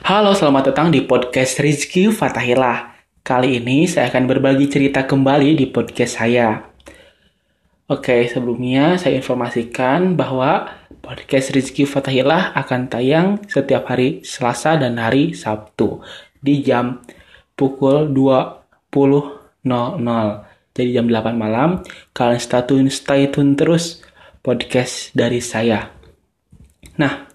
Halo, 0.00 0.32
selamat 0.32 0.72
datang 0.72 0.88
di 0.88 1.04
podcast 1.04 1.60
Rizky 1.60 2.08
Fatahillah. 2.08 2.96
Kali 3.20 3.60
ini 3.60 3.84
saya 3.84 4.08
akan 4.08 4.24
berbagi 4.24 4.64
cerita 4.72 5.04
kembali 5.04 5.52
di 5.52 5.68
podcast 5.68 6.16
saya. 6.16 6.72
Oke, 7.84 8.24
sebelumnya 8.32 8.96
saya 8.96 9.20
informasikan 9.20 10.16
bahwa 10.16 10.72
podcast 11.04 11.52
Rizky 11.52 11.84
Fatahillah 11.84 12.56
akan 12.56 12.88
tayang 12.88 13.44
setiap 13.44 13.92
hari 13.92 14.24
Selasa 14.24 14.80
dan 14.80 14.96
hari 14.96 15.36
Sabtu 15.36 16.00
di 16.40 16.64
jam 16.64 17.04
pukul 17.52 18.08
20.00. 18.08 19.68
Jadi 20.72 20.90
jam 20.96 21.12
8 21.12 21.36
malam, 21.36 21.84
kalian 22.16 22.40
stay 22.40 22.64
tune, 22.64 22.88
stay 22.88 23.28
tune 23.28 23.52
terus 23.52 24.00
podcast 24.40 25.12
dari 25.12 25.44
saya. 25.44 25.92
Nah, 26.96 27.29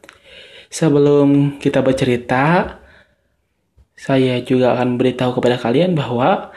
Sebelum 0.69 1.57
kita 1.61 1.79
bercerita, 1.85 2.77
saya 3.95 4.43
juga 4.43 4.75
akan 4.75 4.99
beritahu 4.99 5.39
kepada 5.39 5.55
kalian 5.55 5.95
bahwa 5.95 6.51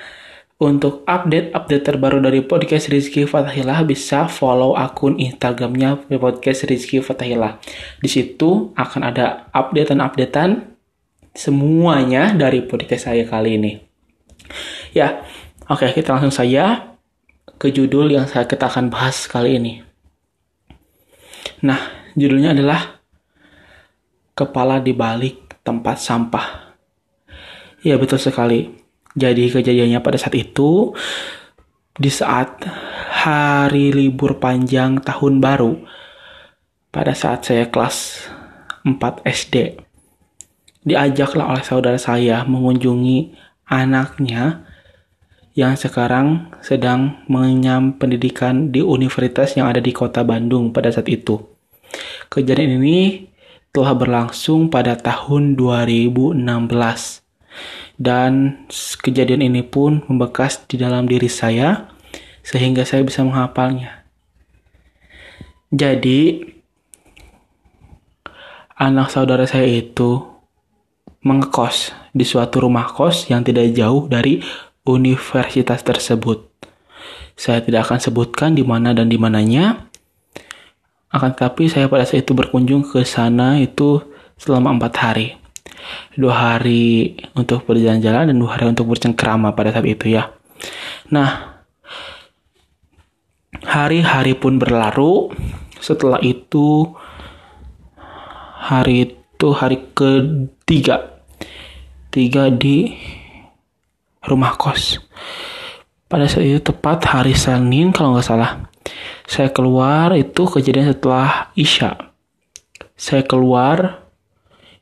untuk 0.58 1.06
update-update 1.06 1.86
terbaru 1.86 2.18
dari 2.18 2.42
podcast 2.42 2.90
Rizky 2.90 3.22
Fatahillah 3.30 3.86
bisa 3.86 4.26
follow 4.26 4.74
akun 4.74 5.14
Instagramnya 5.14 6.02
podcast 6.18 6.66
Rizky 6.66 6.98
Fatahillah. 6.98 7.62
Di 8.02 8.10
situ 8.10 8.74
akan 8.74 9.00
ada 9.06 9.46
updatean-updatean 9.54 10.66
semuanya 11.30 12.34
dari 12.34 12.66
podcast 12.66 13.06
saya 13.06 13.22
kali 13.22 13.54
ini. 13.54 13.72
Ya, 14.90 15.22
oke 15.70 15.86
okay, 15.86 16.02
kita 16.02 16.18
langsung 16.18 16.34
saja 16.34 16.98
ke 17.62 17.70
judul 17.70 18.10
yang 18.10 18.26
saya 18.26 18.50
kita 18.50 18.66
akan 18.66 18.90
bahas 18.90 19.30
kali 19.30 19.62
ini. 19.62 19.86
Nah, 21.62 21.78
judulnya 22.18 22.50
adalah 22.50 22.97
kepala 24.38 24.78
di 24.78 24.94
balik 24.94 25.58
tempat 25.66 25.98
sampah. 25.98 26.78
Ya 27.82 27.98
betul 27.98 28.22
sekali. 28.22 28.70
Jadi 29.18 29.50
kejadiannya 29.50 29.98
pada 29.98 30.14
saat 30.14 30.38
itu 30.38 30.94
di 31.98 32.06
saat 32.06 32.62
hari 33.26 33.90
libur 33.90 34.38
panjang 34.38 35.02
tahun 35.02 35.42
baru 35.42 35.74
pada 36.94 37.10
saat 37.18 37.42
saya 37.42 37.66
kelas 37.66 38.30
4 38.86 39.26
SD 39.26 39.82
diajaklah 40.86 41.50
oleh 41.50 41.64
saudara 41.66 41.98
saya 41.98 42.46
mengunjungi 42.46 43.34
anaknya 43.68 44.64
yang 45.58 45.74
sekarang 45.74 46.54
sedang 46.62 47.26
mengenyam 47.26 47.98
pendidikan 47.98 48.70
di 48.70 48.78
universitas 48.78 49.58
yang 49.58 49.66
ada 49.66 49.82
di 49.82 49.90
kota 49.90 50.22
Bandung 50.22 50.70
pada 50.70 50.94
saat 50.94 51.10
itu. 51.10 51.42
Kejadian 52.30 52.78
ini 52.78 53.26
telah 53.72 53.94
berlangsung 53.94 54.72
pada 54.72 54.96
tahun 54.96 55.54
2016 55.54 56.36
dan 57.98 58.62
kejadian 59.02 59.42
ini 59.42 59.66
pun 59.66 60.06
membekas 60.06 60.62
di 60.70 60.78
dalam 60.78 61.10
diri 61.10 61.26
saya 61.26 61.90
sehingga 62.46 62.86
saya 62.86 63.02
bisa 63.02 63.26
menghafalnya. 63.26 64.06
Jadi 65.68 66.40
anak 68.78 69.12
saudara 69.12 69.44
saya 69.44 69.68
itu 69.68 70.24
mengekos 71.26 71.92
di 72.14 72.22
suatu 72.24 72.62
rumah 72.62 72.88
kos 72.88 73.28
yang 73.28 73.42
tidak 73.42 73.74
jauh 73.74 74.06
dari 74.06 74.40
universitas 74.86 75.82
tersebut. 75.84 76.46
Saya 77.38 77.60
tidak 77.60 77.90
akan 77.90 78.00
sebutkan 78.00 78.50
di 78.54 78.64
mana 78.64 78.94
dan 78.96 79.10
di 79.10 79.18
mananya, 79.20 79.87
akan 81.08 81.32
tetapi 81.32 81.72
saya 81.72 81.88
pada 81.88 82.04
saat 82.04 82.28
itu 82.28 82.36
berkunjung 82.36 82.84
ke 82.84 83.00
sana 83.08 83.56
itu 83.56 84.04
selama 84.36 84.76
empat 84.76 84.94
hari. 85.00 85.28
Dua 86.12 86.36
hari 86.36 87.16
untuk 87.32 87.64
berjalan-jalan 87.64 88.28
dan 88.28 88.36
dua 88.36 88.60
hari 88.60 88.68
untuk 88.68 88.92
bercengkrama 88.92 89.56
pada 89.56 89.72
saat 89.72 89.88
itu 89.88 90.12
ya. 90.12 90.28
Nah, 91.08 91.64
hari-hari 93.64 94.36
pun 94.36 94.60
berlalu. 94.60 95.32
Setelah 95.80 96.20
itu, 96.20 96.92
hari 98.60 99.08
itu 99.08 99.48
hari 99.56 99.80
ketiga. 99.96 101.24
Tiga 102.12 102.52
di 102.52 102.92
rumah 104.28 104.60
kos. 104.60 105.00
Pada 106.04 106.28
saat 106.28 106.44
itu 106.44 106.60
tepat 106.60 107.04
hari 107.08 107.32
Senin 107.32 107.96
kalau 107.96 108.12
nggak 108.12 108.28
salah. 108.28 108.67
Saya 109.28 109.52
keluar 109.52 110.16
itu 110.16 110.48
kejadian 110.48 110.92
setelah 110.92 111.52
Isya. 111.52 111.94
Saya 112.98 113.22
keluar 113.22 114.08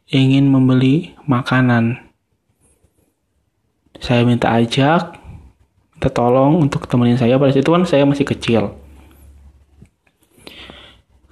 ingin 0.08 0.46
membeli 0.46 1.12
makanan. 1.26 1.98
Saya 3.98 4.22
minta 4.22 4.54
ajak, 4.54 5.18
minta 5.96 6.08
tolong 6.12 6.62
untuk 6.62 6.86
temenin 6.86 7.18
saya. 7.18 7.40
Pada 7.40 7.52
situ 7.52 7.66
kan 7.66 7.82
saya 7.84 8.06
masih 8.06 8.24
kecil. 8.24 8.72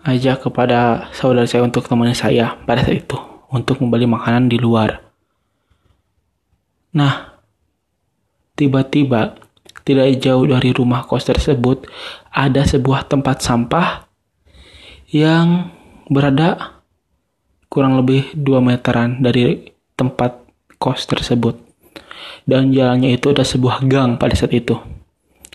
Ajak 0.05 0.45
kepada 0.45 1.09
saudara 1.17 1.49
saya 1.49 1.65
untuk 1.65 1.87
temenin 1.89 2.17
saya 2.17 2.59
pada 2.69 2.85
saat 2.85 3.01
itu. 3.05 3.17
Untuk 3.55 3.79
membeli 3.79 4.11
makanan 4.11 4.51
di 4.51 4.59
luar. 4.59 4.99
Nah, 6.91 7.39
tiba-tiba 8.59 9.39
tidak 9.85 10.17
jauh 10.19 10.49
dari 10.49 10.73
rumah 10.73 11.05
kos 11.05 11.29
tersebut 11.29 11.85
ada 12.33 12.65
sebuah 12.65 13.05
tempat 13.05 13.45
sampah 13.45 14.09
yang 15.13 15.71
berada 16.09 16.81
kurang 17.69 18.01
lebih 18.01 18.33
2 18.33 18.65
meteran 18.65 19.21
dari 19.21 19.71
tempat 19.95 20.41
kos 20.81 21.05
tersebut. 21.05 21.61
Dan 22.45 22.73
jalannya 22.73 23.17
itu 23.17 23.33
ada 23.33 23.45
sebuah 23.45 23.85
gang 23.89 24.17
pada 24.21 24.37
saat 24.37 24.53
itu. 24.53 24.77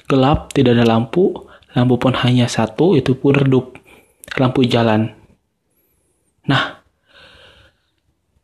Gelap, 0.09 0.53
tidak 0.57 0.73
ada 0.77 0.89
lampu, 0.89 1.45
lampu 1.77 2.01
pun 2.01 2.17
hanya 2.17 2.49
satu, 2.49 2.97
itu 2.97 3.13
pun 3.13 3.37
redup, 3.37 3.77
lampu 4.41 4.65
jalan. 4.65 5.13
Nah, 6.49 6.81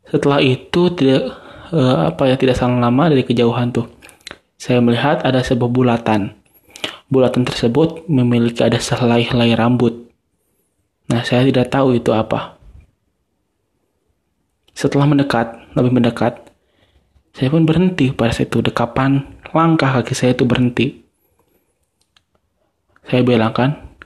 setelah 0.05 0.45
itu 0.45 0.93
tidak 0.93 1.33
uh, 1.73 2.13
apa 2.13 2.29
ya 2.29 2.35
tidak 2.37 2.53
sangat 2.53 2.85
lama 2.85 3.09
dari 3.09 3.25
kejauhan 3.25 3.73
tuh 3.73 3.94
saya 4.65 4.81
melihat 4.81 5.21
ada 5.21 5.45
sebuah 5.45 5.69
bulatan. 5.69 6.33
Bulatan 7.05 7.45
tersebut 7.45 8.09
memiliki 8.09 8.65
ada 8.65 8.81
sehelai-helai 8.81 9.53
rambut. 9.53 10.09
Nah, 11.05 11.21
saya 11.21 11.45
tidak 11.45 11.69
tahu 11.69 11.93
itu 11.93 12.09
apa. 12.09 12.57
Setelah 14.73 15.05
mendekat, 15.05 15.53
lebih 15.77 15.93
mendekat, 15.93 16.49
saya 17.37 17.53
pun 17.53 17.61
berhenti 17.61 18.09
pada 18.09 18.33
saat 18.33 18.49
itu. 18.49 18.65
Dekapan 18.65 19.37
langkah 19.53 20.01
kaki 20.01 20.17
saya 20.17 20.33
itu 20.33 20.49
berhenti. 20.49 20.97
Saya 23.05 23.21
bilang 23.21 23.53
kan, 23.53 24.01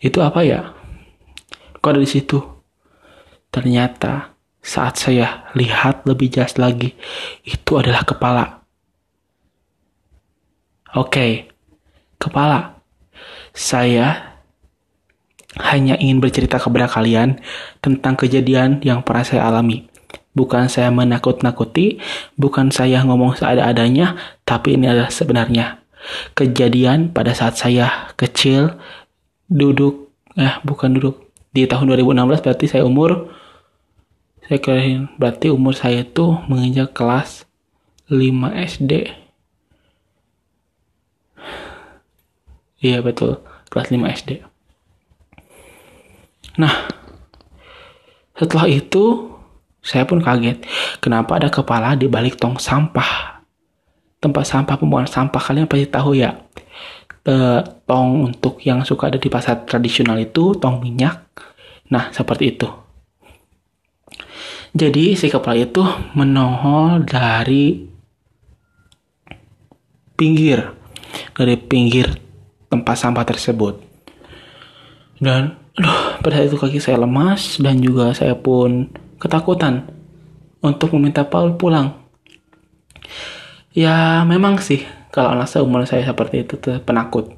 itu 0.00 0.24
apa 0.24 0.40
ya? 0.40 0.72
Kok 1.84 1.90
ada 1.92 2.00
di 2.00 2.08
situ? 2.08 2.40
Ternyata 3.52 4.32
saat 4.64 4.96
saya 4.96 5.52
lihat 5.52 6.08
lebih 6.08 6.32
jelas 6.32 6.56
lagi, 6.56 6.96
itu 7.44 7.76
adalah 7.76 8.08
kepala 8.08 8.57
Oke, 10.98 11.46
kepala. 12.18 12.82
Saya 13.54 14.34
hanya 15.62 15.94
ingin 15.94 16.18
bercerita 16.18 16.58
kepada 16.58 16.90
kalian 16.90 17.38
tentang 17.78 18.18
kejadian 18.18 18.82
yang 18.82 19.06
pernah 19.06 19.22
saya 19.22 19.46
alami. 19.46 19.86
Bukan 20.34 20.66
saya 20.66 20.90
menakut-nakuti, 20.90 22.02
bukan 22.34 22.74
saya 22.74 23.06
ngomong 23.06 23.38
seada-adanya, 23.38 24.18
tapi 24.42 24.74
ini 24.74 24.90
adalah 24.90 25.14
sebenarnya 25.14 25.78
kejadian 26.34 27.14
pada 27.14 27.30
saat 27.30 27.54
saya 27.54 28.10
kecil 28.18 28.74
duduk, 29.46 30.10
eh 30.34 30.58
bukan 30.66 30.98
duduk, 30.98 31.30
di 31.54 31.66
tahun 31.66 31.94
2016 31.94 32.42
berarti 32.44 32.66
saya 32.70 32.82
umur 32.86 33.32
saya 34.46 34.58
kira 34.62 35.10
berarti 35.20 35.52
umur 35.52 35.76
saya 35.76 36.06
itu 36.06 36.38
menginjak 36.48 36.96
kelas 36.96 37.44
5 38.08 38.16
SD 38.54 39.12
Iya 42.78 43.02
betul, 43.02 43.42
kelas 43.74 43.90
5 43.90 44.06
SD. 44.06 44.30
Nah, 46.58 46.90
setelah 48.38 48.66
itu 48.70 49.34
saya 49.82 50.06
pun 50.06 50.22
kaget. 50.22 50.62
Kenapa 51.02 51.38
ada 51.38 51.50
kepala 51.50 51.98
di 51.98 52.06
balik 52.06 52.38
tong 52.38 52.58
sampah? 52.58 53.42
Tempat 54.18 54.44
sampah 54.46 54.74
pembuangan 54.78 55.10
sampah 55.10 55.42
kalian 55.42 55.70
pasti 55.70 55.86
tahu 55.86 56.18
ya. 56.18 56.38
E, 57.22 57.62
tong 57.86 58.30
untuk 58.30 58.62
yang 58.62 58.82
suka 58.82 59.10
ada 59.10 59.18
di 59.18 59.30
pasar 59.30 59.66
tradisional 59.66 60.18
itu 60.18 60.54
tong 60.58 60.82
minyak. 60.82 61.22
Nah, 61.90 62.10
seperti 62.10 62.58
itu. 62.58 62.68
Jadi 64.74 65.16
si 65.16 65.26
kepala 65.32 65.58
itu 65.58 65.82
menongol 66.14 67.02
dari 67.02 67.88
pinggir 70.18 70.74
dari 71.32 71.54
pinggir 71.54 72.27
tempat 72.68 72.96
sampah 72.96 73.24
tersebut. 73.24 73.80
Dan 75.18 75.58
aduh, 75.74 76.20
pada 76.22 76.38
saat 76.38 76.48
itu 76.48 76.56
kaki 76.56 76.78
saya 76.78 77.00
lemas 77.00 77.58
dan 77.58 77.82
juga 77.82 78.14
saya 78.14 78.38
pun 78.38 78.88
ketakutan. 79.18 79.96
untuk 80.58 80.90
meminta 80.98 81.22
Paul 81.22 81.54
pulang. 81.54 81.94
Ya 83.70 84.26
memang 84.26 84.58
sih 84.58 84.82
kalau 85.14 85.38
anak 85.38 85.46
seumur 85.46 85.86
saya 85.86 86.02
seperti 86.02 86.42
itu 86.42 86.58
tuh 86.58 86.82
penakut. 86.82 87.30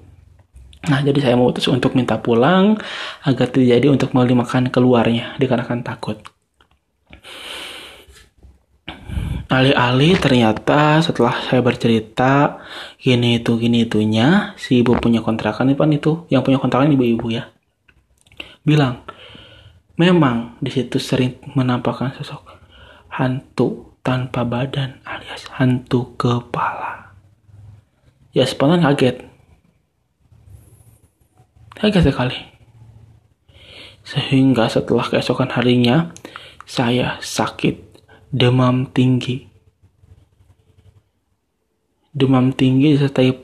Nah 0.88 1.05
jadi 1.05 1.21
saya 1.21 1.35
memutus 1.37 1.69
untuk 1.69 1.93
minta 1.93 2.17
pulang 2.17 2.81
agar 3.21 3.53
tidak 3.53 3.77
jadi 3.77 3.87
untuk 3.93 4.17
membeli 4.17 4.41
makan 4.41 4.73
keluarnya 4.73 5.37
dikarenakan 5.37 5.85
takut. 5.85 6.17
Alih-alih 9.50 10.14
ternyata 10.23 11.02
setelah 11.02 11.35
saya 11.43 11.58
bercerita 11.58 12.62
gini 13.02 13.43
itu 13.43 13.58
gini 13.58 13.82
itunya 13.82 14.55
si 14.55 14.79
ibu 14.79 14.94
punya 14.94 15.26
kontrakan 15.26 15.75
itu 15.75 15.82
itu. 15.91 16.12
Yang 16.31 16.43
punya 16.47 16.58
kontrakan 16.62 16.94
ibu-ibu 16.94 17.35
ya. 17.35 17.50
Bilang 18.62 19.02
memang 19.99 20.55
di 20.62 20.70
situ 20.70 21.02
sering 21.02 21.43
menampakkan 21.58 22.14
sosok 22.14 22.47
hantu 23.11 23.99
tanpa 24.06 24.47
badan 24.47 25.02
alias 25.02 25.50
hantu 25.58 26.14
kepala. 26.14 27.11
Ya 28.31 28.46
spontan 28.46 28.87
kaget. 28.87 29.26
Kaget 31.75 32.06
sekali. 32.06 32.38
Sehingga 34.06 34.70
setelah 34.70 35.11
keesokan 35.11 35.50
harinya 35.58 36.14
saya 36.70 37.19
sakit 37.19 37.90
demam 38.31 38.87
tinggi. 38.87 39.43
Demam 42.15 42.55
tinggi 42.55 42.94
disertai 42.94 43.35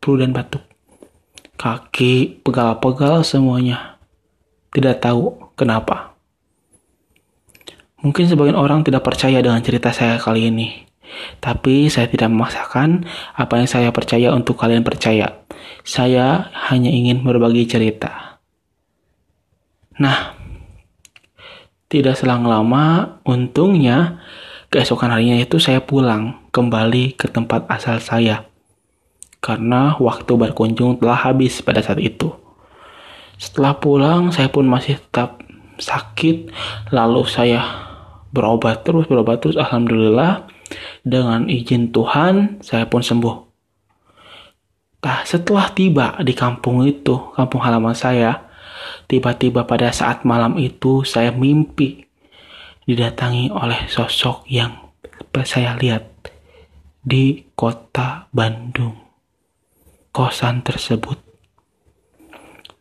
flu 0.00 0.20
dan 0.20 0.36
batuk. 0.36 0.60
Kaki 1.56 2.44
pegal-pegal 2.44 3.24
semuanya. 3.24 3.96
Tidak 4.68 5.00
tahu 5.00 5.56
kenapa. 5.56 6.12
Mungkin 8.04 8.28
sebagian 8.28 8.60
orang 8.60 8.84
tidak 8.84 9.00
percaya 9.00 9.40
dengan 9.40 9.64
cerita 9.64 9.88
saya 9.88 10.20
kali 10.20 10.52
ini. 10.52 10.84
Tapi 11.40 11.88
saya 11.88 12.04
tidak 12.10 12.28
memaksakan 12.28 13.08
apa 13.32 13.64
yang 13.64 13.68
saya 13.70 13.88
percaya 13.96 14.28
untuk 14.36 14.60
kalian 14.60 14.84
percaya. 14.84 15.40
Saya 15.88 16.52
hanya 16.68 16.92
ingin 16.92 17.24
berbagi 17.24 17.64
cerita. 17.64 18.40
Nah, 19.96 20.43
tidak 21.94 22.18
selang 22.18 22.42
lama, 22.42 23.18
untungnya 23.22 24.18
keesokan 24.66 25.14
harinya 25.14 25.38
itu 25.38 25.62
saya 25.62 25.78
pulang 25.78 26.50
kembali 26.50 27.14
ke 27.14 27.30
tempat 27.30 27.70
asal 27.70 28.02
saya. 28.02 28.50
Karena 29.38 29.94
waktu 30.02 30.34
berkunjung 30.34 30.98
telah 30.98 31.30
habis 31.30 31.62
pada 31.62 31.78
saat 31.78 32.02
itu. 32.02 32.34
Setelah 33.38 33.78
pulang, 33.78 34.34
saya 34.34 34.50
pun 34.50 34.66
masih 34.66 34.98
tetap 34.98 35.38
sakit. 35.78 36.50
Lalu 36.90 37.22
saya 37.30 37.62
berobat 38.34 38.82
terus, 38.82 39.06
berobat 39.06 39.38
terus. 39.38 39.54
Alhamdulillah, 39.54 40.50
dengan 41.06 41.46
izin 41.46 41.94
Tuhan, 41.94 42.58
saya 42.64 42.90
pun 42.90 43.06
sembuh. 43.06 43.36
Nah, 45.04 45.20
setelah 45.28 45.68
tiba 45.70 46.16
di 46.24 46.32
kampung 46.32 46.82
itu, 46.88 47.36
kampung 47.36 47.60
halaman 47.60 47.92
saya, 47.92 48.48
Tiba-tiba 49.04 49.68
pada 49.68 49.92
saat 49.92 50.24
malam 50.24 50.56
itu 50.56 51.04
saya 51.04 51.30
mimpi 51.30 52.08
didatangi 52.84 53.52
oleh 53.52 53.88
sosok 53.88 54.48
yang 54.48 54.92
saya 55.44 55.76
lihat 55.76 56.08
di 57.04 57.52
kota 57.52 58.30
Bandung. 58.32 58.96
Kosan 60.14 60.62
tersebut 60.62 61.18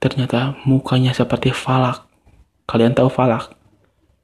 ternyata 0.03 0.59
mukanya 0.67 1.15
seperti 1.15 1.55
falak. 1.55 2.03
Kalian 2.67 2.91
tahu 2.91 3.07
falak? 3.07 3.55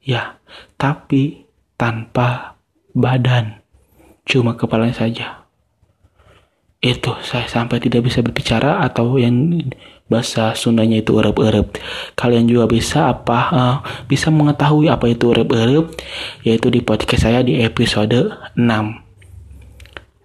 Ya, 0.03 0.35
tapi 0.75 1.47
tanpa 1.79 2.59
badan. 2.91 3.63
Cuma 4.27 4.59
kepalanya 4.59 4.93
saja. 4.93 5.47
Itu 6.83 7.15
saya 7.23 7.47
sampai 7.47 7.79
tidak 7.79 8.07
bisa 8.07 8.19
berbicara 8.19 8.83
atau 8.83 9.15
yang 9.19 9.35
bahasa 10.09 10.57
Sundanya 10.57 10.99
itu 10.99 11.15
erep-erep. 11.21 11.77
Kalian 12.17 12.49
juga 12.49 12.65
bisa 12.65 13.13
apa 13.13 13.39
uh, 13.53 13.77
bisa 14.09 14.33
mengetahui 14.33 14.89
apa 14.89 15.05
itu 15.07 15.29
erep-erep 15.31 15.85
yaitu 16.43 16.67
di 16.73 16.81
podcast 16.81 17.29
saya 17.29 17.45
di 17.45 17.61
episode 17.61 18.33
6 18.57 18.59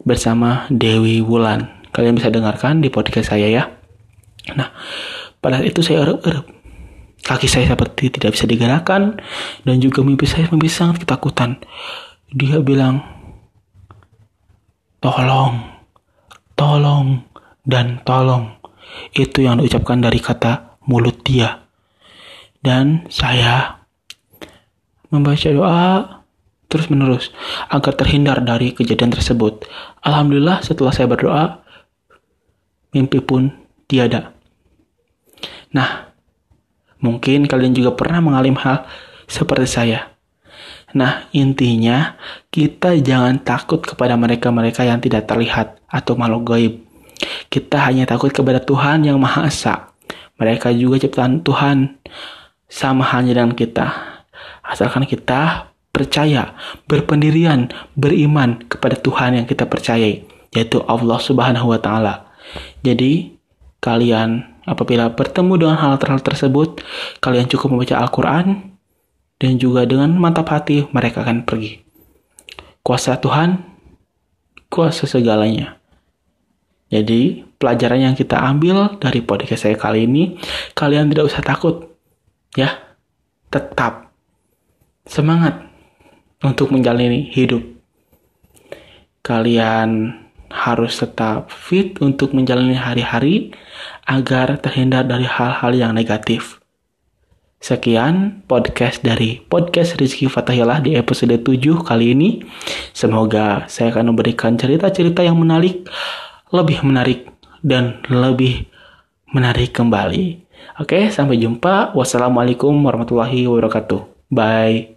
bersama 0.02 0.64
Dewi 0.72 1.20
Wulan. 1.20 1.68
Kalian 1.92 2.16
bisa 2.16 2.32
dengarkan 2.32 2.80
di 2.80 2.88
podcast 2.90 3.30
saya 3.30 3.46
ya. 3.46 3.70
Nah, 4.56 4.72
pada 5.38 5.60
itu 5.62 5.84
saya 5.84 6.02
erep-erep. 6.02 6.44
Kaki 7.24 7.48
saya 7.48 7.72
seperti 7.72 8.12
tidak 8.12 8.36
bisa 8.36 8.44
digerakkan 8.44 9.16
dan 9.64 9.76
juga 9.80 10.04
mimpi 10.04 10.28
saya 10.28 10.44
mimpi 10.52 10.68
sangat 10.68 11.08
ketakutan. 11.08 11.56
Dia 12.28 12.60
bilang, 12.60 13.00
"Tolong, 15.00 15.56
tolong, 16.52 17.24
dan 17.64 18.04
tolong." 18.04 18.63
Itu 19.14 19.44
yang 19.44 19.60
diucapkan 19.60 20.00
dari 20.00 20.18
kata 20.18 20.80
mulut 20.88 21.22
dia. 21.24 21.64
Dan 22.64 23.04
saya 23.12 23.84
membaca 25.12 25.48
doa 25.52 25.86
terus 26.66 26.90
menerus 26.90 27.30
agar 27.70 27.94
terhindar 27.94 28.42
dari 28.42 28.74
kejadian 28.74 29.14
tersebut. 29.14 29.62
Alhamdulillah 30.02 30.64
setelah 30.66 30.90
saya 30.90 31.06
berdoa, 31.06 31.62
mimpi 32.90 33.22
pun 33.22 33.52
tiada. 33.86 34.34
Nah, 35.70 36.10
mungkin 36.98 37.46
kalian 37.46 37.74
juga 37.74 37.94
pernah 37.94 38.18
mengalami 38.18 38.58
hal 38.58 38.86
seperti 39.30 39.68
saya. 39.70 40.14
Nah, 40.94 41.26
intinya 41.34 42.14
kita 42.54 42.94
jangan 43.02 43.42
takut 43.42 43.82
kepada 43.82 44.14
mereka-mereka 44.14 44.86
yang 44.86 45.02
tidak 45.02 45.26
terlihat 45.26 45.82
atau 45.90 46.14
makhluk 46.14 46.54
gaib. 46.54 46.74
Kita 47.54 47.86
hanya 47.86 48.02
takut 48.02 48.34
kepada 48.34 48.58
Tuhan 48.58 49.06
yang 49.06 49.22
Maha 49.22 49.46
Esa. 49.46 49.94
Mereka 50.42 50.74
juga 50.74 50.98
ciptaan 50.98 51.46
Tuhan, 51.46 52.02
sama 52.66 53.06
halnya 53.06 53.38
dengan 53.38 53.54
kita. 53.54 53.86
Asalkan 54.66 55.06
kita 55.06 55.70
percaya, 55.94 56.58
berpendirian, 56.90 57.70
beriman 57.94 58.58
kepada 58.66 58.98
Tuhan 58.98 59.38
yang 59.38 59.46
kita 59.46 59.70
percayai, 59.70 60.26
yaitu 60.50 60.82
Allah 60.90 61.22
Subhanahu 61.22 61.70
wa 61.70 61.78
taala. 61.78 62.34
Jadi, 62.82 63.38
kalian 63.78 64.58
apabila 64.66 65.14
bertemu 65.14 65.54
dengan 65.54 65.78
hal-hal 65.78 66.18
tersebut, 66.18 66.82
kalian 67.22 67.46
cukup 67.46 67.70
membaca 67.70 68.02
Al-Qur'an 68.02 68.74
dan 69.38 69.52
juga 69.62 69.86
dengan 69.86 70.10
mantap 70.18 70.50
hati 70.50 70.90
mereka 70.90 71.22
akan 71.22 71.46
pergi. 71.46 71.86
Kuasa 72.82 73.14
Tuhan, 73.22 73.62
kuasa 74.66 75.06
segalanya. 75.06 75.83
Jadi, 76.94 77.42
pelajaran 77.58 78.06
yang 78.06 78.14
kita 78.14 78.38
ambil 78.38 78.94
dari 79.02 79.18
podcast 79.18 79.66
saya 79.66 79.74
kali 79.74 80.06
ini, 80.06 80.38
kalian 80.78 81.10
tidak 81.10 81.26
usah 81.26 81.42
takut. 81.42 81.90
Ya, 82.54 82.78
tetap 83.50 84.14
semangat 85.02 85.58
untuk 86.46 86.70
menjalani 86.70 87.26
hidup. 87.34 87.66
Kalian 89.26 90.22
harus 90.54 90.94
tetap 90.94 91.50
fit 91.50 91.98
untuk 91.98 92.30
menjalani 92.30 92.78
hari-hari 92.78 93.50
agar 94.06 94.54
terhindar 94.62 95.02
dari 95.02 95.26
hal-hal 95.26 95.74
yang 95.74 95.98
negatif. 95.98 96.62
Sekian 97.58 98.44
podcast 98.46 99.02
dari 99.02 99.40
podcast 99.40 99.98
Rizky 99.98 100.30
Fatahillah 100.30 100.78
di 100.84 100.94
episode 100.94 101.34
7 101.42 101.58
kali 101.82 102.14
ini. 102.14 102.44
Semoga 102.94 103.66
saya 103.66 103.90
akan 103.90 104.14
memberikan 104.14 104.54
cerita-cerita 104.54 105.26
yang 105.26 105.40
menarik 105.40 105.88
lebih 106.54 106.86
menarik 106.86 107.26
dan 107.66 107.98
lebih 108.06 108.70
menarik 109.34 109.74
kembali. 109.74 110.46
Oke, 110.78 111.10
sampai 111.10 111.42
jumpa. 111.42 111.90
Wassalamualaikum 111.98 112.70
warahmatullahi 112.86 113.50
wabarakatuh. 113.50 114.30
Bye. 114.30 114.93